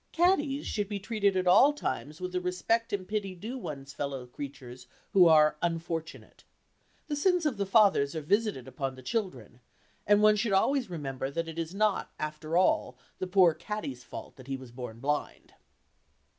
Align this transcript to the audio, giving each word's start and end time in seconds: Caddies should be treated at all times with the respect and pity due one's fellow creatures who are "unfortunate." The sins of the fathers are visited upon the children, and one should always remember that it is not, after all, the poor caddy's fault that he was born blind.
Caddies 0.11 0.65
should 0.65 0.89
be 0.89 0.99
treated 0.99 1.37
at 1.37 1.45
all 1.45 1.73
times 1.73 2.19
with 2.19 2.31
the 2.31 2.41
respect 2.41 2.91
and 2.91 3.07
pity 3.07 3.35
due 3.35 3.55
one's 3.59 3.93
fellow 3.93 4.25
creatures 4.25 4.87
who 5.13 5.27
are 5.27 5.57
"unfortunate." 5.61 6.43
The 7.05 7.15
sins 7.15 7.45
of 7.45 7.57
the 7.57 7.67
fathers 7.67 8.15
are 8.15 8.21
visited 8.21 8.67
upon 8.67 8.95
the 8.95 9.03
children, 9.03 9.59
and 10.07 10.23
one 10.23 10.37
should 10.37 10.53
always 10.53 10.89
remember 10.89 11.29
that 11.29 11.47
it 11.47 11.59
is 11.59 11.75
not, 11.75 12.09
after 12.17 12.57
all, 12.57 12.97
the 13.19 13.27
poor 13.27 13.53
caddy's 13.53 14.03
fault 14.03 14.37
that 14.37 14.47
he 14.47 14.57
was 14.57 14.71
born 14.71 15.01
blind. 15.01 15.53